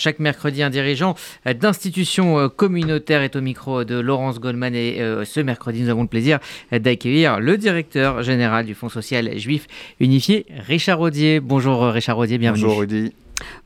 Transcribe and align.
Chaque 0.00 0.20
mercredi, 0.20 0.62
un 0.62 0.70
dirigeant 0.70 1.16
d'institution 1.44 2.38
euh, 2.38 2.48
communautaire 2.48 3.22
est 3.22 3.34
au 3.34 3.40
micro 3.40 3.82
de 3.82 3.98
Laurence 3.98 4.38
Goldman 4.38 4.72
et 4.72 5.00
euh, 5.00 5.24
ce 5.24 5.40
mercredi, 5.40 5.82
nous 5.82 5.88
avons 5.88 6.02
le 6.02 6.08
plaisir 6.08 6.38
d'accueillir 6.70 7.40
le 7.40 7.58
directeur 7.58 8.22
général 8.22 8.64
du 8.64 8.74
Fonds 8.74 8.88
social 8.88 9.36
juif 9.36 9.66
unifié, 9.98 10.46
Richard 10.68 10.98
Rodier. 10.98 11.40
Bonjour 11.40 11.82
euh, 11.82 11.90
Richard 11.90 12.14
Rodier, 12.14 12.38
bienvenue. 12.38 12.62
Bonjour 12.62 12.78
Rudy. 12.78 13.12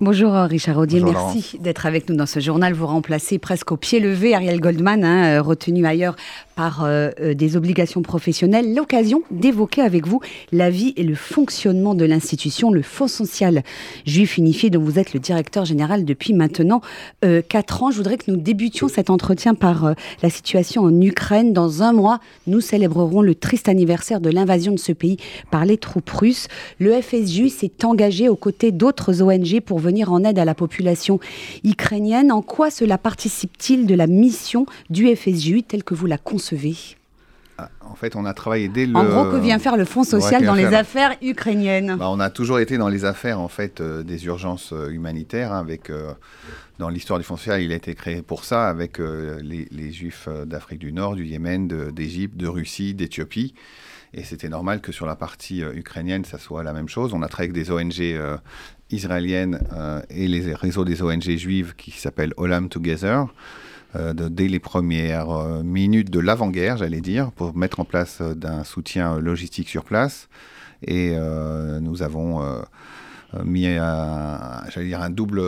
Bonjour 0.01 0.33
Richard 0.33 0.79
Audier, 0.79 1.01
merci 1.01 1.59
d'être 1.61 1.87
avec 1.87 2.09
nous 2.09 2.17
dans 2.17 2.27
ce 2.27 2.41
journal. 2.41 2.73
Vous 2.73 2.87
remplacez 2.87 3.39
presque 3.39 3.73
au 3.73 3.77
pied 3.77 4.01
levé 4.01 4.35
Ariel 4.35 4.61
Goldman, 4.61 5.05
hein, 5.05 5.39
euh, 5.39 5.43
retenu 5.43 5.87
ailleurs 5.87 6.17
par 6.55 6.85
euh, 6.85 7.11
euh, 7.21 7.35
des 7.35 7.57
obligations 7.57 8.03
professionnelles. 8.03 8.75
L'occasion 8.75 9.23
d'évoquer 9.31 9.83
avec 9.83 10.07
vous 10.07 10.21
la 10.51 10.71
vie 10.71 10.93
et 10.97 11.03
le 11.03 11.15
fonctionnement 11.15 11.95
de 11.95 12.05
l'institution, 12.05 12.71
le 12.71 12.83
Fonds 12.83 13.09
social 13.09 13.63
juif 14.07 14.37
unifié 14.39 14.71
dont 14.71 14.83
vous 14.83 14.99
êtes 14.99 15.15
le 15.15 15.21
directeur 15.21 15.65
général 15.65 16.05
depuis 16.05 16.35
maintenant 16.35 16.81
euh, 17.25 17.43
4 17.47 17.83
ans. 17.83 17.91
Je 17.91 17.97
voudrais 17.97 18.19
que 18.19 18.31
nous 18.31 18.37
débutions 18.37 18.89
cet 18.89 19.11
entretien 19.11 19.55
par 19.55 19.95
la 20.23 20.31
situation 20.31 20.83
en 20.83 21.01
Ukraine. 21.01 21.53
Dans 21.53 21.83
un 21.83 21.93
mois, 21.93 22.21
nous 22.47 22.61
célébrerons 22.61 23.23
le 23.23 23.35
triste 23.35 23.69
anniversaire 23.69 24.21
de 24.21 24.31
l'invasion 24.31 24.73
de 24.73 24.79
ce 24.79 24.93
pays 24.93 25.17
par 25.51 25.65
les 25.65 25.79
troupes 25.79 26.11
russes. 26.11 26.49
Le 26.79 27.01
FSJU 27.01 27.49
s'est 27.49 27.85
engagé 27.85 28.29
aux 28.29 28.37
côtés 28.37 28.73
d'autres 28.73 29.23
ONG 29.23 29.61
pour 29.63 29.79
venir 29.79 30.13
en 30.13 30.25
aide 30.25 30.39
à 30.39 30.45
la 30.45 30.55
population 30.55 31.21
ukrainienne. 31.65 32.31
En 32.31 32.43
quoi 32.43 32.71
cela 32.71 32.99
participe-t-il 32.99 33.87
de 33.87 33.95
la 33.95 34.07
mission 34.07 34.67
du 34.91 35.15
FSJU 35.15 35.63
telle 35.63 35.85
que 35.85 35.95
vous 35.95 36.07
la 36.07 36.19
concevez? 36.19 36.77
Ah, 37.59 37.69
en 37.83 37.95
fait, 37.95 38.17
on 38.17 38.25
a 38.25 38.33
travaillé 38.33 38.69
dès 38.69 38.87
le. 38.87 38.97
En 38.97 39.05
gros, 39.05 39.31
que 39.31 39.37
vient 39.37 39.59
faire 39.59 39.77
le 39.77 39.85
Fonds 39.85 40.05
social 40.05 40.45
dans 40.45 40.55
les 40.55 40.75
affaires 40.75 41.15
ukrainiennes 41.21 41.97
bah, 41.99 42.09
On 42.09 42.19
a 42.19 42.31
toujours 42.31 42.59
été 42.61 42.79
dans 42.79 42.89
les 42.89 43.05
affaires 43.05 43.41
en 43.41 43.49
fait 43.49 43.81
euh, 43.81 44.03
des 44.03 44.25
urgences 44.25 44.73
euh, 44.73 44.89
humanitaires. 44.89 45.53
Hein, 45.53 45.61
avec 45.61 45.91
euh, 45.91 46.13
dans 46.79 46.89
l'histoire 46.89 47.19
du 47.19 47.25
Fonds 47.25 47.37
social, 47.37 47.63
il 47.63 47.73
a 47.73 47.75
été 47.75 47.95
créé 47.95 48.23
pour 48.23 48.45
ça, 48.45 48.69
avec 48.69 48.99
les, 48.99 49.69
les, 49.71 49.93
Juifs 49.93 50.29
d'Afrique 50.47 50.81
du 50.81 50.93
Nord, 50.93 51.15
du 51.15 51.25
Yémen, 51.25 51.69
d'Égypte, 51.69 52.37
de, 52.37 52.47
de, 52.47 52.49
Russie, 52.49 52.95
d'Éthiopie. 52.95 53.55
Et 54.15 54.25
c'était 54.25 54.49
normal 54.49 54.81
que 54.81 54.91
sur 54.91 55.07
la 55.07 55.15
partie 55.15 55.61
ukrainienne, 55.61 56.25
ça 56.25 56.39
soit 56.39 56.65
la 56.65 56.73
même 56.73 56.89
chose. 56.89 57.15
On 57.15 57.23
a 57.23 57.29
travaillé 57.29 57.51
avec 57.51 57.65
des 57.65 57.71
ONG 57.71 58.19
israéliennes 58.93 59.61
et 60.11 60.29
les 60.29 60.55
réseaux 60.55 60.85
des 60.85 61.03
ONG 61.03 61.23
juives 61.37 61.75
qui 61.77 61.91
s'appellent 61.91 62.35
Olam 62.37 62.69
Together. 62.69 63.27
Euh, 63.95 64.15
dès 64.15 64.49
les 64.49 64.59
premières 64.59 65.31
euh, 65.31 65.63
minutes 65.63 66.11
de 66.11 66.19
l'avant-guerre, 66.19 66.79
j'allais 66.79 67.03
dire, 67.03 67.31
pour 67.33 67.55
mettre 67.55 67.79
en 67.81 67.85
place 67.85 68.19
euh, 68.23 68.35
d'un 68.35 68.65
soutien 68.65 69.19
logistique 69.19 69.69
sur 69.69 69.85
place. 69.85 70.29
Et 70.85 71.17
nous 71.81 72.03
avons 72.03 72.43
mis 73.45 73.67
un, 73.67 74.63
dire 74.77 75.03
un 75.03 75.11
double, 75.11 75.43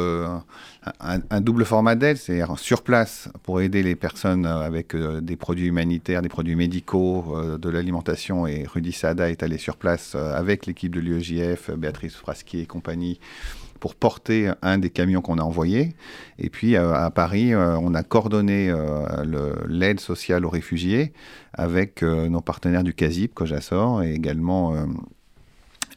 un, 1.01 1.41
double 1.41 1.65
format 1.65 1.95
d'aide, 1.95 2.17
c'est-à-dire 2.17 2.59
sur 2.59 2.83
place 2.83 3.29
pour 3.43 3.61
aider 3.61 3.83
les 3.83 3.95
personnes 3.95 4.47
avec 4.47 4.97
des 4.97 5.37
produits 5.37 5.67
humanitaires, 5.67 6.23
des 6.23 6.29
produits 6.29 6.57
médicaux, 6.57 7.37
de 7.59 7.69
l'alimentation. 7.69 8.47
Et 8.47 8.65
Rudy 8.65 8.93
Sada 8.93 9.31
est 9.31 9.43
allé 9.43 9.59
sur 9.59 9.77
place 9.77 10.15
avec 10.15 10.67
l'équipe 10.67 10.95
de 10.95 11.01
l'UEJF, 11.01 11.71
Béatrice 11.73 12.17
Frasquier 12.17 12.61
et 12.61 12.67
compagnie, 12.67 13.19
pour 13.85 13.95
porter 13.95 14.51
un 14.63 14.79
des 14.79 14.89
camions 14.89 15.21
qu'on 15.21 15.37
a 15.37 15.43
envoyés. 15.43 15.95
Et 16.39 16.49
puis 16.49 16.75
euh, 16.75 16.95
à 16.95 17.11
Paris, 17.11 17.53
euh, 17.53 17.77
on 17.77 17.93
a 17.93 18.03
coordonné 18.03 18.71
euh, 18.71 19.53
l'aide 19.69 20.01
sociale 20.01 20.47
aux 20.47 20.49
réfugiés 20.49 21.13
avec 21.53 22.03
nos 22.03 22.41
partenaires 22.41 22.83
du 22.83 22.95
CASIP, 22.95 23.35
Cojassor, 23.35 24.03
et 24.03 24.15
également 24.15 24.75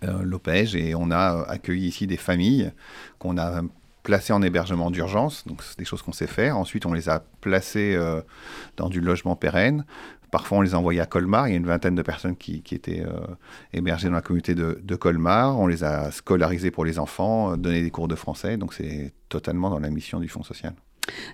l'OPEJ. 0.02 0.76
Et 0.76 0.96
on 0.96 1.12
a 1.12 1.44
accueilli 1.48 1.88
ici 1.88 2.08
des 2.08 2.18
familles 2.18 2.72
qu'on 3.20 3.38
a 3.38 3.62
placées 4.08 4.32
en 4.32 4.42
hébergement 4.42 4.90
d'urgence, 4.90 5.46
donc 5.48 5.62
c'est 5.62 5.78
des 5.78 5.84
choses 5.84 6.02
qu'on 6.02 6.14
sait 6.14 6.28
faire. 6.28 6.58
Ensuite, 6.58 6.86
on 6.86 6.94
les 6.94 7.10
a 7.10 7.26
placées 7.42 7.94
euh, 7.94 8.22
dans 8.78 8.88
du 8.88 9.02
logement 9.02 9.36
pérenne. 9.36 9.84
Parfois, 10.32 10.60
on 10.60 10.62
les 10.62 10.74
a 10.74 10.78
envoyés 10.78 11.02
à 11.02 11.06
Colmar. 11.06 11.50
Il 11.50 11.52
y 11.52 11.54
a 11.56 11.58
une 11.58 11.66
vingtaine 11.66 11.94
de 11.94 12.02
personnes 12.02 12.38
qui, 12.38 12.64
étaient 12.72 13.06
euh, 13.06 13.20
hébergées 13.74 14.08
dans 14.08 14.14
la 14.14 14.22
communauté 14.22 14.56
de, 14.56 14.80
de, 14.82 14.96
Colmar. 14.96 15.60
On 15.60 15.68
les 15.68 15.84
a 15.84 16.10
scolarisées 16.12 16.72
pour 16.72 16.86
les 16.86 17.00
enfants, 17.00 17.52
euh, 17.52 17.58
donné 17.58 17.82
des 17.82 17.92
cours 17.92 18.08
de 18.08 18.16
français. 18.16 18.56
Donc, 18.56 18.74
c'est 18.74 19.12
totalement 19.28 19.70
dans 19.70 19.80
la 19.80 19.90
mission 19.90 20.22
du 20.22 20.30
Fonds 20.30 20.44
social. 20.44 20.74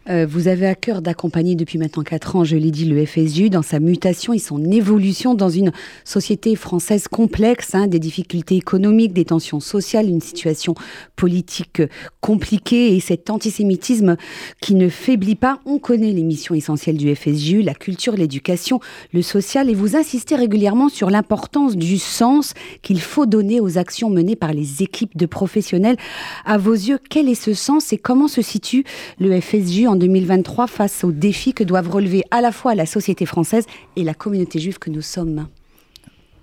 Euh, 0.10 0.26
vous 0.30 0.48
avez 0.48 0.68
à 0.68 0.76
cœur 0.76 1.02
d'accompagner 1.02 1.56
depuis 1.56 1.78
maintenant 1.78 2.04
4 2.04 2.36
ans, 2.36 2.44
je 2.44 2.56
l'ai 2.56 2.72
dit, 2.72 2.86
le 2.86 3.06
FSU 3.06 3.50
dans 3.50 3.62
sa 3.62 3.80
mutation 3.80 4.34
et 4.34 4.40
son 4.40 4.64
évolution 4.70 5.34
dans 5.34 5.50
une 5.50 5.72
société 6.04 6.56
française 6.56 7.08
complexe, 7.08 7.74
hein, 7.74 7.88
des 7.88 8.00
difficultés 8.00 8.56
économiques, 8.56 9.14
des 9.14 9.26
tensions 9.26 9.60
sociales, 9.60 10.08
une 10.08 10.22
situation 10.22 10.76
politique 11.16 11.82
compliquée 12.22 12.96
et 12.96 13.00
cet 13.00 13.30
antisémitisme 13.30 14.18
qui 14.62 14.76
ne 14.76 14.90
faiblit 14.90 15.36
pas. 15.36 15.60
On 15.66 15.80
connaît 15.80 16.12
les 16.12 16.24
missions 16.24 16.56
essentielles 16.56 16.98
du 16.98 17.14
FSU, 17.16 17.62
la 17.62 17.74
culture, 17.74 18.16
l'éducation, 18.16 18.80
le 19.14 19.22
social 19.22 19.70
et 19.70 19.74
vous 19.74 19.96
insistez 19.96 20.36
régulièrement 20.36 20.90
sur 20.90 21.10
l'importance 21.10 21.76
du 21.76 21.98
sens 21.98 22.54
qu'il 22.82 23.02
faut 23.02 23.26
donner 23.26 23.60
aux 23.60 23.78
actions 23.78 24.10
menées 24.10 24.36
par 24.36 24.54
les 24.54 24.84
équipes 24.84 25.18
de 25.18 25.26
professionnels. 25.26 25.98
À 26.46 26.58
vos 26.58 26.74
yeux, 26.74 27.00
quel 27.10 27.30
est 27.30 27.36
ce 27.36 27.54
sens 27.54 27.94
et 27.94 27.98
comment 27.98 28.28
se 28.28 28.42
situe 28.42 28.84
le 29.20 29.40
FSU 29.40 29.63
en 29.88 29.96
2023 29.96 30.68
face 30.68 31.04
aux 31.04 31.12
défis 31.12 31.54
que 31.54 31.64
doivent 31.64 31.90
relever 31.90 32.24
à 32.32 32.42
la 32.42 32.52
fois 32.52 32.76
la 32.76 32.86
société 32.86 33.26
française 33.26 33.66
et 33.96 34.04
la 34.04 34.14
communauté 34.14 34.60
juive 34.60 34.80
que 34.80 34.90
nous 34.90 35.02
sommes 35.02 35.48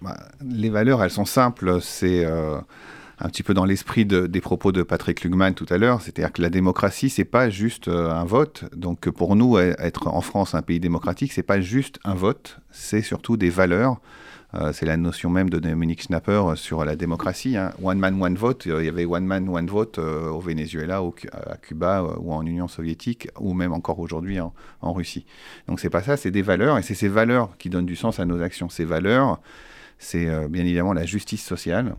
bah, 0.00 0.16
Les 0.44 0.70
valeurs, 0.70 1.02
elles 1.02 1.10
sont 1.10 1.24
simples. 1.24 1.78
Euh, 2.02 2.60
un 3.20 3.28
petit 3.28 3.42
peu 3.42 3.54
dans 3.54 3.64
l'esprit 3.64 4.04
de, 4.04 4.26
des 4.26 4.40
propos 4.40 4.72
de 4.72 4.82
Patrick 4.82 5.22
Lugman 5.22 5.52
tout 5.52 5.66
à 5.70 5.78
l'heure. 5.78 6.00
C'est-à-dire 6.02 6.32
que 6.32 6.42
la 6.42 6.50
démocratie, 6.50 7.10
c'est 7.10 7.24
pas 7.24 7.50
juste 7.50 7.88
euh, 7.88 8.10
un 8.10 8.24
vote. 8.24 8.64
Donc 8.74 9.08
pour 9.10 9.36
nous, 9.36 9.58
être 9.58 10.08
en 10.08 10.20
France 10.20 10.54
un 10.54 10.62
pays 10.62 10.80
démocratique, 10.80 11.32
c'est 11.32 11.42
pas 11.42 11.60
juste 11.60 11.98
un 12.04 12.14
vote, 12.14 12.60
c'est 12.70 13.02
surtout 13.02 13.36
des 13.36 13.50
valeurs. 13.50 14.00
Euh, 14.54 14.72
c'est 14.72 14.86
la 14.86 14.96
notion 14.96 15.30
même 15.30 15.48
de 15.48 15.58
Dominique 15.58 16.02
Schnapper 16.02 16.42
sur 16.56 16.84
la 16.84 16.96
démocratie. 16.96 17.56
Hein. 17.56 17.72
One 17.82 17.98
man, 17.98 18.20
one 18.20 18.34
vote. 18.34 18.66
Il 18.66 18.84
y 18.84 18.88
avait 18.88 19.04
one 19.04 19.24
man, 19.24 19.48
one 19.48 19.66
vote 19.66 19.98
euh, 19.98 20.28
au 20.28 20.40
Venezuela, 20.40 21.02
à 21.32 21.56
Cuba 21.56 22.02
euh, 22.02 22.16
ou 22.18 22.32
en 22.32 22.44
Union 22.44 22.66
soviétique, 22.66 23.28
ou 23.38 23.54
même 23.54 23.72
encore 23.72 24.00
aujourd'hui 24.00 24.40
en, 24.40 24.52
en, 24.82 24.92
Russie. 24.92 25.24
Donc 25.68 25.78
c'est 25.78 25.90
pas 25.90 26.02
ça, 26.02 26.16
c'est 26.16 26.32
des 26.32 26.42
valeurs, 26.42 26.78
et 26.78 26.82
c'est 26.82 26.94
ces 26.94 27.08
valeurs 27.08 27.56
qui 27.58 27.70
donnent 27.70 27.86
du 27.86 27.96
sens 27.96 28.18
à 28.18 28.24
nos 28.24 28.42
actions. 28.42 28.68
Ces 28.68 28.84
valeurs, 28.84 29.40
c'est 29.98 30.28
euh, 30.28 30.48
bien 30.48 30.62
évidemment 30.62 30.94
la 30.94 31.04
justice 31.04 31.44
sociale. 31.44 31.94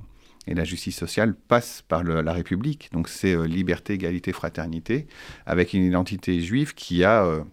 Et 0.48 0.56
la 0.56 0.64
justice 0.64 0.98
sociale 0.98 1.36
passe 1.36 1.84
par 1.88 2.04
la 2.04 2.34
République. 2.34 2.90
Donc 2.92 3.10
c'est 3.10 3.36
euh, 3.36 3.46
liberté, 3.46 3.94
égalité, 3.94 4.32
fraternité, 4.32 5.08
avec 5.46 5.74
une 5.74 5.84
identité 5.84 6.42
juive 6.42 6.74
qui 6.74 7.04
a 7.04 7.24
euh, 7.26 7.44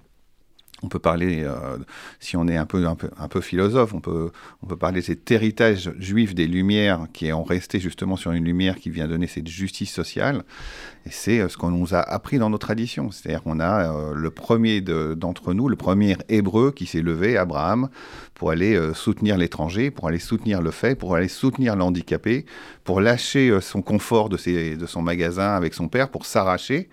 on 0.82 0.88
peut 0.88 1.00
parler, 1.00 1.42
euh, 1.42 1.76
si 2.20 2.36
on 2.36 2.46
est 2.46 2.56
un 2.56 2.66
peu, 2.66 2.86
un 2.86 2.94
peu, 2.94 3.10
un 3.18 3.28
peu 3.28 3.40
philosophe, 3.40 3.94
on 3.94 4.00
peut, 4.00 4.30
on 4.62 4.66
peut 4.66 4.76
parler 4.76 5.00
de 5.00 5.06
cet 5.06 5.28
héritage 5.30 5.92
juif 5.98 6.34
des 6.34 6.46
Lumières 6.46 7.08
qui 7.12 7.32
ont 7.32 7.42
resté 7.42 7.80
justement 7.80 8.16
sur 8.16 8.30
une 8.30 8.44
lumière 8.44 8.76
qui 8.76 8.90
vient 8.90 9.08
donner 9.08 9.26
cette 9.26 9.48
justice 9.48 9.92
sociale. 9.92 10.44
Et 11.04 11.10
c'est 11.10 11.40
euh, 11.40 11.48
ce 11.48 11.56
qu'on 11.56 11.70
nous 11.70 11.94
a 11.94 12.00
appris 12.00 12.38
dans 12.38 12.50
nos 12.50 12.58
traditions. 12.58 13.10
C'est-à-dire 13.10 13.42
qu'on 13.42 13.58
a 13.58 13.92
euh, 13.92 14.14
le 14.14 14.30
premier 14.30 14.80
d'entre 14.80 15.52
nous, 15.52 15.68
le 15.68 15.76
premier 15.76 16.16
hébreu 16.28 16.70
qui 16.70 16.86
s'est 16.86 17.02
levé, 17.02 17.36
Abraham, 17.36 17.88
pour 18.34 18.52
aller 18.52 18.78
soutenir 18.94 19.36
l'étranger, 19.36 19.90
pour 19.90 20.06
aller 20.06 20.20
soutenir 20.20 20.62
le 20.62 20.70
fait, 20.70 20.94
pour 20.94 21.16
aller 21.16 21.26
soutenir 21.26 21.74
l'handicapé, 21.74 22.46
pour 22.84 23.00
lâcher 23.00 23.58
son 23.60 23.82
confort 23.82 24.28
de, 24.28 24.36
ses, 24.36 24.76
de 24.76 24.86
son 24.86 25.02
magasin 25.02 25.56
avec 25.56 25.74
son 25.74 25.88
père, 25.88 26.08
pour 26.08 26.24
s'arracher. 26.24 26.88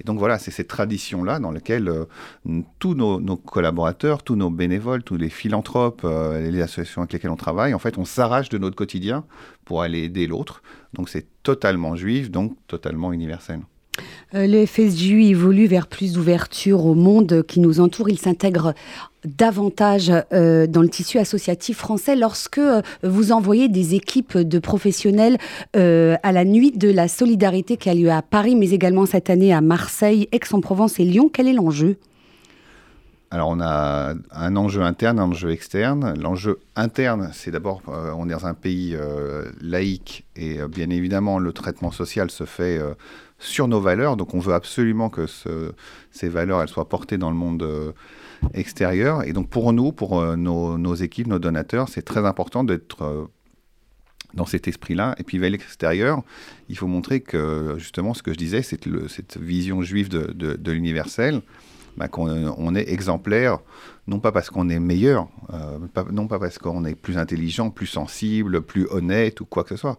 Et 0.00 0.04
donc 0.04 0.18
voilà, 0.18 0.38
c'est 0.38 0.50
cette 0.50 0.68
tradition-là 0.68 1.38
dans 1.38 1.50
laquelle 1.50 1.88
euh, 1.88 2.62
tous 2.78 2.94
nos, 2.94 3.36
collaborateurs, 3.36 4.22
tous 4.22 4.34
nos 4.34 4.50
bénévoles, 4.50 5.02
tous 5.02 5.16
les 5.16 5.28
philanthropes, 5.28 6.02
euh, 6.04 6.50
les 6.50 6.62
associations 6.62 7.02
avec 7.02 7.12
lesquelles 7.12 7.30
on 7.30 7.36
travaille, 7.36 7.74
en 7.74 7.78
fait, 7.78 7.98
on 7.98 8.06
s'arrache 8.06 8.48
de 8.48 8.58
notre 8.58 8.76
quotidien 8.76 9.24
pour 9.66 9.82
aller 9.82 10.04
aider 10.04 10.26
l'autre. 10.26 10.62
Donc 10.94 11.10
c'est 11.10 11.26
totalement 11.42 11.96
juif, 11.96 12.30
donc 12.30 12.56
totalement 12.66 13.12
universel. 13.12 13.60
Euh, 14.34 14.46
le 14.46 14.64
FSJU 14.64 15.24
évolue 15.24 15.66
vers 15.66 15.86
plus 15.86 16.12
d'ouverture 16.12 16.84
au 16.86 16.94
monde 16.94 17.42
qui 17.46 17.60
nous 17.60 17.80
entoure. 17.80 18.08
Il 18.08 18.18
s'intègre 18.18 18.74
davantage 19.24 20.12
euh, 20.32 20.66
dans 20.66 20.82
le 20.82 20.88
tissu 20.88 21.18
associatif 21.18 21.78
français 21.78 22.16
lorsque 22.16 22.58
euh, 22.58 22.80
vous 23.02 23.32
envoyez 23.32 23.68
des 23.68 23.94
équipes 23.94 24.38
de 24.38 24.58
professionnels 24.58 25.36
à 25.74 26.32
la 26.32 26.44
nuit 26.44 26.72
de 26.72 26.90
la 26.90 27.08
solidarité 27.08 27.76
qui 27.76 27.90
a 27.90 27.94
lieu 27.94 28.10
à 28.10 28.22
Paris, 28.22 28.54
mais 28.54 28.70
également 28.70 29.06
cette 29.06 29.30
année 29.30 29.52
à 29.52 29.60
Marseille, 29.60 30.28
Aix-en-Provence 30.32 31.00
et 31.00 31.04
Lyon. 31.04 31.30
Quel 31.32 31.48
est 31.48 31.52
l'enjeu? 31.52 31.96
Alors 33.30 33.48
on 33.50 33.60
a 33.60 34.14
un 34.32 34.56
enjeu 34.56 34.82
interne, 34.82 35.20
un 35.20 35.30
enjeu 35.30 35.50
externe. 35.50 36.14
L'enjeu 36.20 36.58
interne, 36.74 37.30
c'est 37.32 37.52
d'abord, 37.52 37.82
on 37.86 38.28
est 38.28 38.32
dans 38.32 38.46
un 38.46 38.54
pays 38.54 38.96
laïque 39.60 40.24
et 40.34 40.58
bien 40.68 40.90
évidemment 40.90 41.38
le 41.38 41.52
traitement 41.52 41.92
social 41.92 42.30
se 42.30 42.44
fait 42.44 42.80
sur 43.40 43.66
nos 43.66 43.80
valeurs. 43.80 44.16
Donc 44.16 44.34
on 44.34 44.38
veut 44.38 44.54
absolument 44.54 45.10
que 45.10 45.26
ce, 45.26 45.72
ces 46.12 46.28
valeurs 46.28 46.62
elles 46.62 46.68
soient 46.68 46.88
portées 46.88 47.18
dans 47.18 47.30
le 47.30 47.36
monde 47.36 47.94
extérieur. 48.54 49.24
Et 49.24 49.32
donc 49.32 49.48
pour 49.48 49.72
nous, 49.72 49.90
pour 49.90 50.22
nos, 50.36 50.78
nos, 50.78 50.94
équipes, 50.94 51.26
nos 51.26 51.40
donateurs, 51.40 51.88
c'est 51.88 52.02
très 52.02 52.24
important 52.24 52.62
d'être 52.62 53.28
dans 54.34 54.46
cet 54.46 54.68
esprit-là. 54.68 55.14
Et 55.18 55.24
puis, 55.24 55.38
vers 55.38 55.50
l'extérieur, 55.50 56.22
il 56.68 56.76
faut 56.76 56.86
montrer 56.86 57.20
que, 57.20 57.74
justement, 57.78 58.14
ce 58.14 58.22
que 58.22 58.32
je 58.32 58.38
disais, 58.38 58.62
c'est 58.62 58.80
cette 59.08 59.36
vision 59.38 59.82
juive 59.82 60.08
de, 60.08 60.32
de, 60.32 60.72
l'universel, 60.72 61.42
bah, 62.00 62.08
qu'on 62.08 62.54
on 62.56 62.74
est 62.74 62.88
exemplaire, 62.88 63.58
non 64.06 64.20
pas 64.20 64.32
parce 64.32 64.48
qu'on 64.48 64.70
est 64.70 64.80
meilleur, 64.80 65.28
euh, 65.52 65.76
non 66.10 66.28
pas 66.28 66.38
parce 66.38 66.58
qu'on 66.58 66.86
est 66.86 66.94
plus 66.94 67.18
intelligent, 67.18 67.68
plus 67.68 67.86
sensible, 67.86 68.62
plus 68.62 68.86
honnête 68.88 69.42
ou 69.42 69.44
quoi 69.44 69.64
que 69.64 69.68
ce 69.68 69.76
soit, 69.76 69.98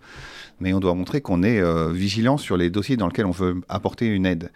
mais 0.60 0.74
on 0.74 0.80
doit 0.80 0.96
montrer 0.96 1.22
qu'on 1.22 1.44
est 1.44 1.60
euh, 1.60 1.92
vigilant 1.92 2.40
sur 2.40 2.58
les 2.58 2.72
dossiers 2.72 2.98
dans 2.98 3.06
lesquels 3.06 3.28
on 3.28 3.32
veut 3.32 3.62
apporter 3.70 4.08
une 4.08 4.26
aide. 4.26 4.50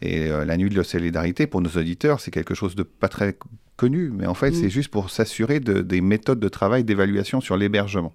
Et 0.00 0.30
euh, 0.30 0.44
la 0.44 0.56
nuit 0.56 0.70
de 0.70 0.76
la 0.76 0.84
solidarité, 0.84 1.48
pour 1.48 1.60
nos 1.60 1.70
auditeurs, 1.70 2.20
c'est 2.20 2.30
quelque 2.30 2.54
chose 2.54 2.76
de 2.76 2.84
pas 2.84 3.08
très 3.08 3.36
connu, 3.76 4.12
mais 4.14 4.26
en 4.26 4.34
fait, 4.34 4.52
mm. 4.52 4.54
c'est 4.54 4.70
juste 4.70 4.92
pour 4.92 5.10
s'assurer 5.10 5.58
de, 5.58 5.80
des 5.80 6.00
méthodes 6.00 6.38
de 6.38 6.48
travail, 6.48 6.84
d'évaluation 6.84 7.40
sur 7.40 7.56
l'hébergement. 7.56 8.12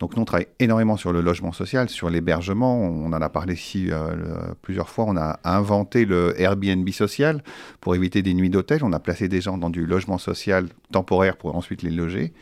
Donc 0.00 0.16
nous, 0.16 0.22
on 0.22 0.24
travaille 0.24 0.48
énormément 0.58 0.96
sur 0.96 1.12
le 1.12 1.20
logement 1.20 1.52
social, 1.52 1.88
sur 1.88 2.10
l'hébergement. 2.10 2.80
On 2.80 3.12
en 3.12 3.22
a 3.22 3.28
parlé 3.28 3.54
ici 3.54 3.88
euh, 3.90 4.52
plusieurs 4.62 4.88
fois. 4.88 5.04
On 5.08 5.16
a 5.16 5.38
inventé 5.44 6.04
le 6.04 6.40
Airbnb 6.40 6.88
social 6.90 7.42
pour 7.80 7.94
éviter 7.94 8.22
des 8.22 8.34
nuits 8.34 8.50
d'hôtel. 8.50 8.84
On 8.84 8.92
a 8.92 9.00
placé 9.00 9.28
des 9.28 9.40
gens 9.40 9.58
dans 9.58 9.70
du 9.70 9.86
logement 9.86 10.18
social 10.18 10.68
temporaire 10.92 11.36
pour 11.36 11.54
ensuite 11.56 11.82
les 11.82 11.90
loger. 11.90 12.32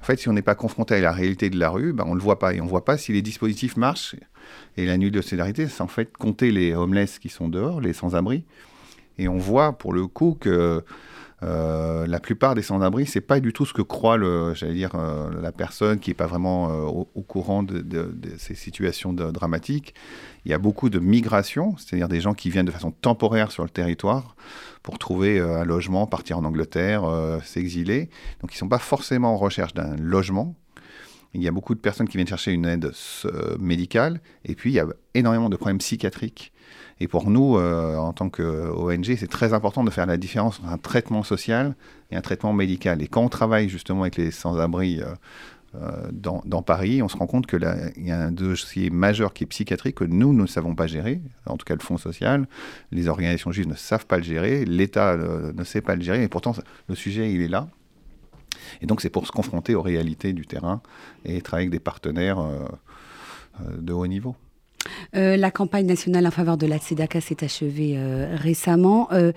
En 0.00 0.04
fait, 0.04 0.18
si 0.18 0.28
on 0.28 0.32
n'est 0.32 0.42
pas 0.42 0.54
confronté 0.54 0.94
à 0.94 1.00
la 1.00 1.12
réalité 1.12 1.50
de 1.50 1.58
la 1.58 1.70
rue, 1.70 1.92
ben, 1.92 2.04
on 2.06 2.10
ne 2.10 2.18
le 2.18 2.22
voit 2.22 2.38
pas. 2.38 2.54
Et 2.54 2.60
on 2.60 2.64
ne 2.64 2.70
voit 2.70 2.84
pas 2.84 2.96
si 2.96 3.12
les 3.12 3.22
dispositifs 3.22 3.76
marchent. 3.76 4.16
Et 4.76 4.86
la 4.86 4.96
nuit 4.96 5.10
de 5.10 5.20
solidarité, 5.20 5.68
c'est 5.68 5.82
en 5.82 5.88
fait 5.88 6.12
compter 6.16 6.50
les 6.50 6.74
homeless 6.74 7.18
qui 7.18 7.28
sont 7.28 7.48
dehors, 7.48 7.80
les 7.80 7.92
sans-abri. 7.92 8.44
Et 9.18 9.28
on 9.28 9.36
voit 9.36 9.74
pour 9.74 9.92
le 9.92 10.06
coup 10.06 10.36
que 10.40 10.82
euh, 11.42 12.06
la 12.06 12.20
plupart 12.20 12.54
des 12.54 12.62
sans-abri, 12.62 13.06
c'est 13.06 13.20
pas 13.20 13.40
du 13.40 13.52
tout 13.52 13.64
ce 13.64 13.72
que 13.72 13.82
croit 13.82 14.16
le, 14.16 14.54
j'allais 14.54 14.74
dire, 14.74 14.90
euh, 14.94 15.30
la 15.40 15.52
personne 15.52 15.98
qui 15.98 16.10
n'est 16.10 16.14
pas 16.14 16.26
vraiment 16.26 16.70
euh, 16.70 17.04
au, 17.14 17.22
courant 17.22 17.62
de, 17.62 17.84
ces 18.36 18.54
situations 18.54 19.12
dramatiques. 19.12 19.94
Il 20.44 20.50
y 20.50 20.54
a 20.54 20.58
beaucoup 20.58 20.90
de 20.90 20.98
migration, 20.98 21.76
c'est-à-dire 21.76 22.08
des 22.08 22.20
gens 22.20 22.34
qui 22.34 22.50
viennent 22.50 22.66
de 22.66 22.70
façon 22.70 22.90
temporaire 22.90 23.52
sur 23.52 23.62
le 23.62 23.70
territoire 23.70 24.36
pour 24.82 24.98
trouver 24.98 25.38
un 25.38 25.64
logement, 25.64 26.06
partir 26.06 26.38
en 26.38 26.44
Angleterre, 26.44 27.02
s'exiler. 27.44 28.08
Donc 28.40 28.54
ils 28.54 28.56
sont 28.56 28.68
pas 28.68 28.78
forcément 28.78 29.34
en 29.34 29.36
recherche 29.36 29.74
d'un 29.74 29.96
logement. 29.96 30.54
Il 31.34 31.42
y 31.42 31.48
a 31.48 31.52
beaucoup 31.52 31.74
de 31.74 31.80
personnes 31.80 32.08
qui 32.08 32.16
viennent 32.16 32.26
chercher 32.26 32.52
une 32.52 32.66
aide 32.66 32.92
médicale, 33.58 34.20
et 34.44 34.54
puis 34.54 34.70
il 34.70 34.74
y 34.74 34.80
a 34.80 34.86
énormément 35.14 35.48
de 35.48 35.56
problèmes 35.56 35.78
psychiatriques. 35.78 36.52
Et 37.00 37.08
pour 37.08 37.30
nous, 37.30 37.56
euh, 37.56 37.96
en 37.96 38.12
tant 38.12 38.28
qu'ONG, 38.28 39.16
c'est 39.16 39.30
très 39.30 39.54
important 39.54 39.84
de 39.84 39.90
faire 39.90 40.06
la 40.06 40.18
différence 40.18 40.60
entre 40.60 40.68
un 40.68 40.78
traitement 40.78 41.22
social 41.22 41.74
et 42.10 42.16
un 42.16 42.20
traitement 42.20 42.52
médical. 42.52 43.02
Et 43.02 43.08
quand 43.08 43.22
on 43.22 43.30
travaille 43.30 43.70
justement 43.70 44.02
avec 44.02 44.16
les 44.16 44.30
sans-abri 44.30 45.00
euh, 45.00 45.06
euh, 45.76 46.10
dans, 46.12 46.62
Paris, 46.62 47.00
on 47.00 47.08
se 47.08 47.16
rend 47.16 47.26
compte 47.26 47.46
qu'il 47.46 47.62
y 47.96 48.10
a 48.10 48.20
un 48.20 48.32
dossier 48.32 48.90
majeur 48.90 49.32
qui 49.32 49.44
est 49.44 49.46
psychiatrique 49.46 49.96
que 49.96 50.04
nous, 50.04 50.34
nous 50.34 50.42
ne 50.42 50.46
savons 50.46 50.74
pas 50.74 50.86
gérer, 50.86 51.22
en 51.46 51.56
tout 51.56 51.64
cas 51.64 51.74
le 51.74 51.80
Fonds 51.80 51.96
social, 51.96 52.46
les 52.90 53.08
organisations 53.08 53.50
juives 53.50 53.68
ne 53.68 53.76
savent 53.76 54.06
pas 54.06 54.18
le 54.18 54.24
gérer, 54.24 54.64
l'État 54.64 55.16
ne 55.16 55.64
sait 55.64 55.80
pas 55.80 55.94
le 55.94 56.02
gérer, 56.02 56.24
et 56.24 56.28
pourtant 56.28 56.54
le 56.88 56.94
sujet, 56.96 57.32
il 57.32 57.40
est 57.40 57.48
là. 57.48 57.68
Et 58.82 58.86
donc 58.86 59.00
c'est 59.00 59.10
pour 59.10 59.26
se 59.26 59.32
confronter 59.32 59.74
aux 59.74 59.82
réalités 59.82 60.32
du 60.32 60.46
terrain 60.46 60.82
et 61.24 61.40
travailler 61.42 61.66
avec 61.66 61.72
des 61.72 61.80
partenaires 61.80 62.44
de 63.78 63.92
haut 63.92 64.06
niveau. 64.06 64.36
Euh, 65.16 65.36
la 65.36 65.50
campagne 65.50 65.86
nationale 65.86 66.26
en 66.26 66.30
faveur 66.30 66.56
de 66.56 66.66
la 66.66 66.78
SEDACA 66.78 67.20
s'est 67.20 67.44
achevée 67.44 67.94
euh, 67.96 68.36
récemment. 68.36 69.08
Euh, 69.12 69.32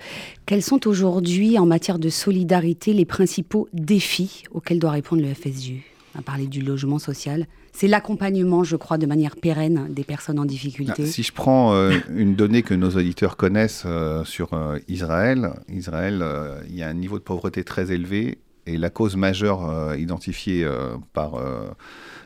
quels 0.46 0.62
sont 0.62 0.86
aujourd'hui, 0.86 1.58
en 1.58 1.66
matière 1.66 1.98
de 1.98 2.08
solidarité, 2.08 2.92
les 2.92 3.04
principaux 3.04 3.68
défis 3.72 4.44
auxquels 4.52 4.78
doit 4.78 4.92
répondre 4.92 5.22
le 5.22 5.32
FSU 5.34 5.82
On 6.14 6.20
a 6.20 6.22
parlé 6.22 6.46
du 6.46 6.62
logement 6.62 6.98
social. 6.98 7.46
C'est 7.72 7.88
l'accompagnement, 7.88 8.62
je 8.62 8.76
crois, 8.76 8.98
de 8.98 9.06
manière 9.06 9.34
pérenne 9.34 9.88
des 9.90 10.04
personnes 10.04 10.38
en 10.38 10.44
difficulté. 10.44 11.02
Ah, 11.02 11.06
si 11.06 11.24
je 11.24 11.32
prends 11.32 11.74
une 12.14 12.36
donnée 12.36 12.62
que 12.62 12.72
nos 12.72 12.90
auditeurs 12.90 13.36
connaissent 13.36 13.84
sur 14.22 14.50
Israël, 14.86 15.50
Israël, 15.68 16.24
il 16.68 16.76
y 16.76 16.84
a 16.84 16.88
un 16.88 16.94
niveau 16.94 17.18
de 17.18 17.24
pauvreté 17.24 17.64
très 17.64 17.90
élevé 17.90 18.38
et 18.66 18.76
la 18.76 18.90
cause 18.90 19.16
majeure 19.16 19.94
identifiée 19.96 20.66
par 21.12 21.38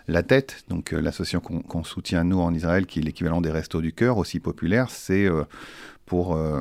la 0.09 0.23
tête, 0.23 0.65
donc 0.69 0.93
euh, 0.93 1.01
l'association 1.01 1.41
qu'on 1.41 1.85
soutient 1.85 2.25
nous 2.25 2.41
en 2.41 2.53
Israël, 2.55 2.87
qui 2.87 2.99
est 2.99 3.03
l'équivalent 3.03 3.43
des 3.43 3.51
Restos 3.51 3.83
du 3.83 3.93
Cœur, 3.93 4.17
aussi 4.17 4.41
populaire, 4.41 4.91
c'est 4.91 5.27
euh, 5.27 5.45
pour 6.07 6.35
euh, 6.35 6.61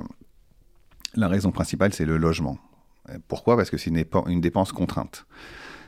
la 1.16 1.30
raison 1.30 1.52
principale, 1.52 1.94
c'est 1.94 2.06
le 2.06 2.18
logement. 2.18 2.58
Pourquoi? 3.30 3.56
Parce 3.56 3.70
que 3.70 3.78
c'est 3.78 3.90
une, 3.90 4.04
une, 4.28 4.42
dépense 4.42 4.74
contrainte. 4.74 5.26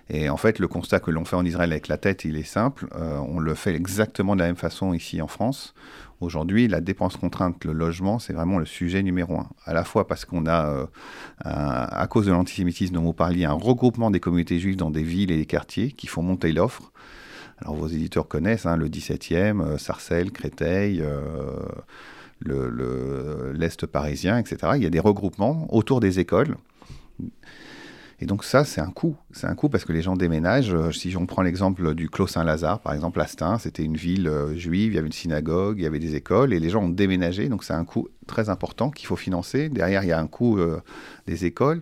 Et 0.09 0.29
en 0.29 0.37
fait, 0.37 0.59
le 0.59 0.67
constat 0.67 0.99
que 0.99 1.11
l'on 1.11 1.23
fait 1.23 1.35
en 1.35 1.45
Israël 1.45 1.71
avec 1.71 1.87
la 1.87 1.97
tête, 1.97 2.25
il 2.25 2.35
est 2.35 2.43
simple. 2.43 2.87
on 2.95 3.39
le 3.39 3.53
fait 3.53 3.75
exactement 3.75 4.35
de 4.35 4.41
la 4.41 4.47
même 4.47 4.55
façon 4.55 4.93
ici 4.93 5.21
en 5.21 5.27
France. 5.27 5.75
Aujourd'hui, 6.21 6.67
la 6.67 6.81
dépense 6.81 7.15
contrainte, 7.15 7.63
le 7.63 7.71
logement, 7.71 8.19
c'est 8.19 8.33
vraiment 8.33 8.57
le 8.57 8.65
sujet 8.65 9.03
numéro 9.03 9.39
un. 9.39 9.47
À 9.65 9.73
la 9.73 9.83
fois 9.83 10.07
parce 10.07 10.25
qu'on 10.25 10.47
a, 10.47 10.87
à 11.45 12.07
cause 12.07 12.25
de 12.25 12.31
l'antisémitisme 12.31 12.95
dont 12.95 13.03
vous 13.03 13.13
parliez, 13.13 13.45
un 13.45 13.53
regroupement 13.53 14.11
des 14.11 14.19
communautés 14.19 14.59
juives 14.59 14.75
dans 14.75 14.91
des 14.91 15.03
villes 15.03 15.31
et 15.31 15.37
des 15.37 15.45
quartiers 15.45 15.91
qui 15.91 16.07
font 16.07 16.23
monter 16.23 16.51
l'offre. 16.51 16.91
Alors 17.61 17.75
vos 17.75 17.87
éditeurs 17.87 18.27
connaissent 18.27 18.65
hein, 18.65 18.77
le 18.77 18.89
17e, 18.89 19.61
euh, 19.61 19.77
Sarcelles, 19.77 20.31
Créteil, 20.31 21.01
euh, 21.01 21.59
l'Est 23.53 23.85
parisien, 23.85 24.37
etc. 24.37 24.73
Il 24.75 24.83
y 24.83 24.85
a 24.85 24.89
des 24.89 24.99
regroupements 24.99 25.67
autour 25.73 25.99
des 25.99 26.19
écoles. 26.19 26.55
Et 28.21 28.25
donc 28.25 28.43
ça, 28.43 28.65
c'est 28.65 28.81
un 28.81 28.91
coût. 28.91 29.15
C'est 29.31 29.47
un 29.47 29.55
coût 29.55 29.69
parce 29.69 29.85
que 29.85 29.93
les 29.93 30.01
gens 30.01 30.15
déménagent. 30.15 30.73
Euh, 30.73 30.91
si 30.91 31.15
on 31.15 31.25
prend 31.25 31.41
l'exemple 31.41 31.95
du 31.95 32.09
Clos 32.09 32.27
Saint-Lazare, 32.27 32.79
par 32.79 32.93
exemple, 32.93 33.21
Astin, 33.21 33.57
c'était 33.59 33.83
une 33.83 33.95
ville 33.95 34.29
juive, 34.55 34.91
il 34.91 34.95
y 34.95 34.97
avait 34.97 35.07
une 35.07 35.13
synagogue, 35.13 35.79
il 35.79 35.83
y 35.83 35.87
avait 35.87 35.99
des 35.99 36.15
écoles, 36.15 36.53
et 36.53 36.59
les 36.59 36.69
gens 36.69 36.83
ont 36.83 36.89
déménagé. 36.89 37.47
Donc 37.49 37.63
c'est 37.63 37.73
un 37.73 37.85
coût 37.85 38.09
très 38.27 38.49
important 38.49 38.91
qu'il 38.91 39.07
faut 39.07 39.15
financer. 39.15 39.69
Derrière, 39.69 40.03
il 40.03 40.09
y 40.09 40.11
a 40.11 40.19
un 40.19 40.27
coût 40.27 40.59
des 41.27 41.45
écoles. 41.45 41.81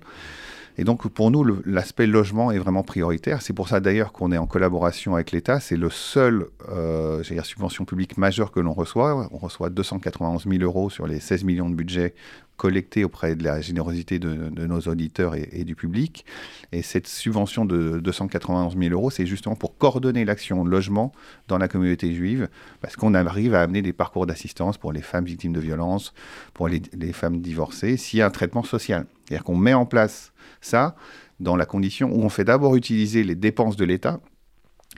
Et 0.79 0.83
donc 0.83 1.07
pour 1.07 1.31
nous, 1.31 1.43
l'aspect 1.65 2.05
logement 2.05 2.51
est 2.51 2.59
vraiment 2.59 2.83
prioritaire. 2.83 3.41
C'est 3.41 3.53
pour 3.53 3.67
ça 3.67 3.79
d'ailleurs 3.79 4.11
qu'on 4.11 4.31
est 4.31 4.37
en 4.37 4.45
collaboration 4.45 5.15
avec 5.15 5.31
l'État. 5.31 5.59
C'est 5.59 5.75
le 5.75 5.89
seul, 5.89 6.45
euh, 6.69 7.23
dire, 7.23 7.45
subvention 7.45 7.83
publique 7.83 8.17
majeure 8.17 8.51
que 8.51 8.59
l'on 8.59 8.73
reçoit. 8.73 9.27
On 9.31 9.37
reçoit 9.37 9.71
291 9.71 10.45
000 10.47 10.61
euros 10.61 10.91
sur 10.91 11.07
les 11.07 11.19
16 11.19 11.45
millions 11.45 11.69
de 11.69 11.75
budget 11.75 12.13
collectés 12.57 13.03
auprès 13.03 13.35
de 13.35 13.43
la 13.43 13.61
générosité 13.61 14.19
de, 14.19 14.49
nos 14.65 14.79
auditeurs 14.81 15.35
et, 15.35 15.63
du 15.63 15.75
public. 15.75 16.25
Et 16.71 16.81
cette 16.81 17.07
subvention 17.07 17.65
de 17.65 17.99
291 17.99 18.77
000 18.77 18.93
euros, 18.93 19.09
c'est 19.09 19.25
justement 19.25 19.55
pour 19.55 19.77
coordonner 19.77 20.25
l'action 20.25 20.65
logement 20.65 21.11
dans 21.47 21.57
la 21.57 21.67
communauté 21.67 22.13
juive, 22.13 22.49
parce 22.81 22.95
qu'on 22.95 23.13
arrive 23.13 23.53
à 23.53 23.61
amener 23.61 23.81
des 23.81 23.93
parcours 23.93 24.25
d'assistance 24.25 24.77
pour 24.77 24.91
les 24.91 25.01
femmes 25.01 25.25
victimes 25.25 25.53
de 25.53 25.59
violences, 25.59 26.13
pour 26.53 26.67
les, 26.67 26.81
les 26.93 27.13
femmes 27.13 27.39
divorcées, 27.41 27.95
s'il 27.95 28.19
y 28.19 28.21
a 28.21 28.25
un 28.25 28.31
traitement 28.31 28.63
social. 28.63 29.05
C'est-à-dire 29.25 29.43
qu'on 29.43 29.55
met 29.55 29.73
en 29.73 29.85
place 29.85 30.33
ça 30.61 30.95
dans 31.39 31.55
la 31.55 31.65
condition 31.65 32.11
où 32.11 32.23
on 32.23 32.29
fait 32.29 32.43
d'abord 32.43 32.75
utiliser 32.75 33.23
les 33.23 33.35
dépenses 33.35 33.75
de 33.75 33.85
l'État. 33.85 34.19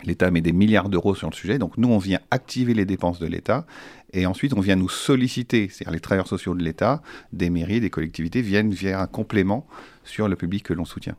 L'État 0.03 0.31
met 0.31 0.41
des 0.41 0.53
milliards 0.53 0.89
d'euros 0.89 1.15
sur 1.15 1.29
le 1.29 1.35
sujet, 1.35 1.59
donc 1.59 1.77
nous 1.77 1.89
on 1.89 1.97
vient 1.97 2.19
activer 2.31 2.73
les 2.73 2.85
dépenses 2.85 3.19
de 3.19 3.27
l'État 3.27 3.65
et 4.13 4.25
ensuite 4.25 4.53
on 4.53 4.61
vient 4.61 4.75
nous 4.75 4.89
solliciter, 4.89 5.69
c'est-à-dire 5.69 5.93
les 5.93 5.99
travailleurs 5.99 6.27
sociaux 6.27 6.55
de 6.55 6.63
l'État, 6.63 7.01
des 7.33 7.49
mairies, 7.49 7.79
des 7.79 7.89
collectivités 7.89 8.41
viennent 8.41 8.71
vers 8.71 8.99
un 8.99 9.07
complément 9.07 9.67
sur 10.03 10.27
le 10.27 10.35
public 10.35 10.63
que 10.63 10.73
l'on 10.73 10.85
soutient. 10.85 11.15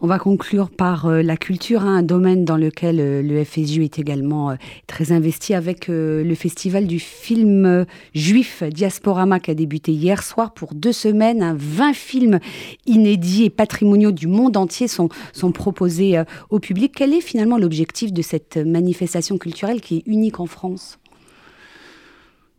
On 0.00 0.06
va 0.06 0.18
conclure 0.18 0.70
par 0.70 1.06
euh, 1.06 1.22
la 1.22 1.36
culture, 1.36 1.82
hein, 1.82 1.98
un 1.98 2.02
domaine 2.02 2.44
dans 2.44 2.56
lequel 2.56 3.00
euh, 3.00 3.22
le 3.22 3.44
FSU 3.44 3.84
est 3.84 3.98
également 3.98 4.50
euh, 4.50 4.54
très 4.86 5.12
investi 5.12 5.54
avec 5.54 5.88
le 5.88 6.34
festival 6.34 6.86
du 6.86 6.98
film 6.98 7.84
juif 8.14 8.62
Diasporama 8.62 9.40
qui 9.40 9.50
a 9.50 9.54
débuté 9.54 9.92
hier 9.92 10.22
soir 10.22 10.52
pour 10.52 10.74
deux 10.74 10.92
semaines. 10.92 11.54
20 11.56 11.92
films 11.94 12.38
inédits 12.86 13.44
et 13.44 13.50
patrimoniaux 13.50 14.12
du 14.12 14.26
monde 14.26 14.56
entier 14.56 14.88
sont 14.88 15.08
proposés 15.52 16.22
au 16.50 16.58
public. 16.58 16.92
Quel 16.96 17.12
est 17.14 17.20
finalement 17.20 17.58
l'objectif 17.58 18.12
de 18.12 18.22
cette 18.22 18.56
manifestation 18.56 19.38
culturelle 19.38 19.80
qui 19.80 19.98
est 19.98 20.02
unique 20.06 20.40
en 20.40 20.46
France? 20.46 20.98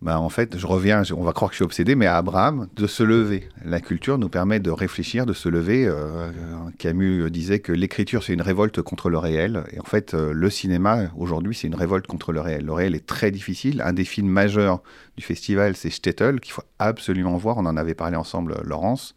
Bah, 0.02 0.20
en 0.20 0.30
fait, 0.30 0.58
je 0.58 0.66
reviens, 0.66 1.04
on 1.16 1.24
va 1.24 1.32
croire 1.32 1.52
que 1.52 1.54
je 1.54 1.58
suis 1.58 1.64
obsédé, 1.64 1.94
mais 1.94 2.08
à 2.08 2.18
Abraham, 2.18 2.68
de 2.76 2.88
se 2.88 3.04
lever. 3.04 3.48
La 3.64 3.80
culture 3.80 4.18
nous 4.18 4.30
permet 4.30 4.60
de 4.60 4.72
réfléchir, 4.72 5.28
de 5.28 5.34
se 5.34 5.48
lever. 5.48 5.86
Euh, 5.86 6.32
Camus 6.80 7.30
disait 7.30 7.60
que 7.60 7.72
l'écriture, 7.72 8.24
c'est 8.24 8.34
une 8.34 8.42
révolte 8.42 8.82
contre 8.82 9.12
le 9.12 9.20
réel. 9.20 9.64
Et 9.72 9.80
en 9.80 9.84
fait, 9.84 10.16
euh, 10.16 10.34
le 10.34 10.50
cinéma, 10.50 11.12
aujourd'hui, 11.16 11.54
c'est 11.54 11.68
une 11.68 11.76
révolte 11.76 12.08
contre 12.08 12.32
le 12.32 12.42
réel. 12.42 12.66
Le 12.66 12.74
réel 12.74 12.96
est 12.96 13.06
très 13.06 13.30
difficile. 13.30 13.84
Un 13.86 13.94
des 13.94 14.04
films 14.04 14.30
majeurs 14.30 14.82
du 15.18 15.24
festival, 15.24 15.76
c'est 15.76 15.92
Stettel, 15.92 16.40
qu'il 16.40 16.54
faut 16.54 16.64
absolument 16.80 17.38
voir. 17.38 17.58
On 17.58 17.68
en 17.68 17.78
avait 17.78 17.94
parlé 17.94 18.16
ensemble, 18.16 18.58
Laurence. 18.64 19.14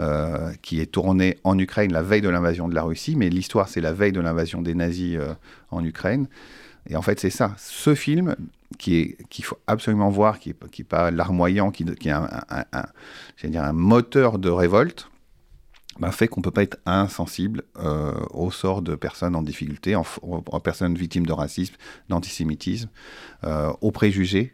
Euh, 0.00 0.50
qui 0.60 0.80
est 0.80 0.90
tourné 0.90 1.38
en 1.44 1.56
Ukraine 1.56 1.92
la 1.92 2.02
veille 2.02 2.20
de 2.20 2.28
l'invasion 2.28 2.66
de 2.66 2.74
la 2.74 2.82
Russie, 2.82 3.14
mais 3.14 3.30
l'histoire 3.30 3.68
c'est 3.68 3.80
la 3.80 3.92
veille 3.92 4.10
de 4.10 4.18
l'invasion 4.18 4.60
des 4.60 4.74
nazis 4.74 5.16
en 5.70 5.84
Ukraine. 5.84 6.26
Et 6.88 6.96
en 6.96 7.02
fait, 7.02 7.18
c'est 7.20 7.30
ça. 7.30 7.54
Ce 7.58 7.94
film, 7.94 8.36
qui 8.78 9.16
qu'il 9.30 9.44
faut 9.44 9.58
absolument 9.66 10.10
voir, 10.10 10.38
qui 10.38 10.50
n'est 10.50 10.84
pas 10.84 11.10
larmoyant, 11.10 11.70
qui, 11.70 11.84
est 11.84 13.56
un 13.56 13.72
moteur 13.72 14.38
de 14.38 14.50
révolte, 14.50 15.08
ben, 15.98 16.10
fait 16.10 16.28
qu'on 16.28 16.40
ne 16.40 16.44
peut 16.44 16.50
pas 16.50 16.62
être 16.62 16.78
insensible 16.86 17.62
euh, 17.78 18.12
au 18.30 18.50
sort 18.50 18.82
de 18.82 18.96
personnes 18.96 19.36
en 19.36 19.42
difficulté, 19.42 19.94
en, 19.94 20.04
personnes 20.60 20.96
victimes 20.96 21.26
de 21.26 21.32
racisme, 21.32 21.76
d'antisémitisme, 22.08 22.88
euh, 23.44 23.72
aux 23.80 23.92
préjugés. 23.92 24.52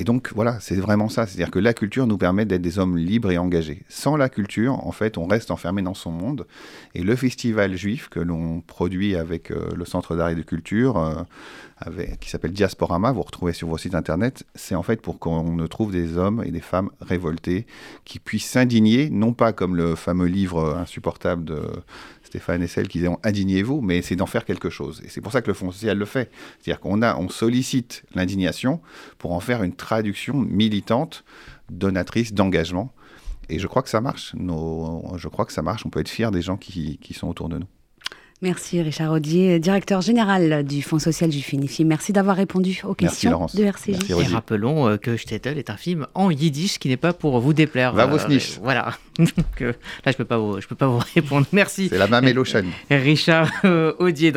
Et 0.00 0.04
donc 0.04 0.30
voilà, 0.32 0.60
c'est 0.60 0.76
vraiment 0.76 1.08
ça. 1.08 1.26
C'est-à-dire 1.26 1.50
que 1.50 1.58
la 1.58 1.74
culture 1.74 2.06
nous 2.06 2.18
permet 2.18 2.44
d'être 2.44 2.62
des 2.62 2.78
hommes 2.78 2.96
libres 2.96 3.32
et 3.32 3.38
engagés. 3.38 3.82
Sans 3.88 4.16
la 4.16 4.28
culture, 4.28 4.86
en 4.86 4.92
fait, 4.92 5.18
on 5.18 5.26
reste 5.26 5.50
enfermé 5.50 5.82
dans 5.82 5.94
son 5.94 6.12
monde. 6.12 6.46
Et 6.94 7.02
le 7.02 7.16
festival 7.16 7.76
juif 7.76 8.08
que 8.08 8.20
l'on 8.20 8.60
produit 8.60 9.16
avec 9.16 9.50
euh, 9.50 9.70
le 9.74 9.84
Centre 9.84 10.14
d'art 10.14 10.28
et 10.28 10.36
de 10.36 10.42
culture, 10.42 10.98
euh, 10.98 11.14
qui 12.20 12.30
s'appelle 12.30 12.52
Diasporama, 12.52 13.12
vous 13.12 13.22
retrouvez 13.22 13.52
sur 13.52 13.68
vos 13.68 13.78
sites 13.78 13.94
internet, 13.94 14.44
c'est 14.54 14.74
en 14.74 14.82
fait 14.82 15.00
pour 15.00 15.18
qu'on 15.18 15.52
ne 15.52 15.66
trouve 15.66 15.92
des 15.92 16.16
hommes 16.16 16.42
et 16.44 16.50
des 16.50 16.60
femmes 16.60 16.90
révoltés 17.00 17.66
qui 18.04 18.18
puissent 18.18 18.48
s'indigner, 18.48 19.10
non 19.10 19.32
pas 19.32 19.52
comme 19.52 19.76
le 19.76 19.94
fameux 19.94 20.26
livre 20.26 20.76
insupportable 20.76 21.44
de 21.44 21.62
Stéphane 22.28 22.62
et 22.62 22.68
celle 22.68 22.88
qui 22.88 23.00
disent 23.00 23.10
indignez-vous, 23.24 23.80
mais 23.80 24.00
c'est 24.02 24.16
d'en 24.16 24.26
faire 24.26 24.44
quelque 24.44 24.70
chose. 24.70 25.02
Et 25.04 25.08
c'est 25.08 25.20
pour 25.20 25.32
ça 25.32 25.42
que 25.42 25.48
le 25.48 25.54
Fonds 25.54 25.72
social 25.72 25.98
le 25.98 26.04
fait. 26.04 26.30
C'est-à-dire 26.60 26.80
qu'on 26.80 27.02
on 27.02 27.28
sollicite 27.28 28.04
l'indignation 28.14 28.80
pour 29.18 29.32
en 29.32 29.40
faire 29.40 29.62
une 29.62 29.74
traduction 29.74 30.34
militante, 30.34 31.24
donatrice 31.70 32.32
d'engagement. 32.32 32.92
Et 33.48 33.58
je 33.58 33.66
crois 33.66 33.82
que 33.82 33.88
ça 33.88 34.00
marche. 34.00 34.34
Je 34.36 35.28
crois 35.28 35.44
que 35.44 35.52
ça 35.52 35.62
marche. 35.62 35.84
On 35.84 35.90
peut 35.90 36.00
être 36.00 36.08
fier 36.08 36.30
des 36.30 36.42
gens 36.42 36.56
qui 36.56 36.98
sont 37.14 37.28
autour 37.28 37.48
de 37.48 37.58
nous. 37.58 37.66
Merci 38.40 38.80
Richard 38.80 39.10
Audier, 39.10 39.58
directeur 39.58 40.00
général 40.00 40.62
du 40.62 40.80
Fonds 40.80 41.00
social 41.00 41.28
du 41.28 41.42
Finifi. 41.42 41.84
Merci 41.84 42.12
d'avoir 42.12 42.36
répondu 42.36 42.80
aux 42.84 42.94
questions 42.94 43.46
de 43.52 43.64
RCJ. 43.64 44.10
et 44.10 44.26
rappelons 44.32 44.88
euh, 44.88 44.96
que 44.96 45.16
Stettel 45.16 45.58
est 45.58 45.70
un 45.70 45.76
film 45.76 46.06
en 46.14 46.30
yiddish 46.30 46.78
qui 46.78 46.88
n'est 46.88 46.96
pas 46.96 47.12
pour 47.12 47.40
vous 47.40 47.52
déplaire. 47.52 47.94
Va 47.94 48.06
vos 48.06 48.16
euh, 48.16 48.38
Voilà. 48.62 48.96
Donc 49.18 49.28
euh, 49.62 49.72
là, 50.04 50.06
je 50.06 50.10
ne 50.10 50.12
peux, 50.18 50.24
pas 50.24 50.38
vous, 50.38 50.60
je 50.60 50.68
peux 50.68 50.76
pas 50.76 50.86
vous 50.86 51.00
répondre. 51.16 51.48
Merci. 51.52 51.88
C'est 51.88 51.98
la 51.98 52.06
même 52.06 52.26
Richard 52.88 53.50
Audier. 53.98 54.26